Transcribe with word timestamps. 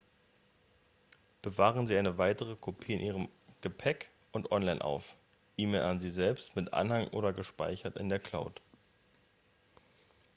bewahren 1.43 1.85
sie 1.85 1.95
eine 1.95 2.17
weitere 2.17 2.55
kopie 2.55 2.95
in 2.95 3.01
ihrem 3.01 3.29
gepäck 3.61 4.09
und 4.31 4.51
online 4.51 4.83
auf 4.83 5.15
e-mail 5.57 5.81
an 5.83 5.99
sie 5.99 6.09
selbst 6.09 6.55
mit 6.55 6.73
anhang 6.73 7.09
oder 7.09 7.33
gespeichert 7.33 7.97
in 7.97 8.09
der 8.09 8.19
cloud 8.19 8.61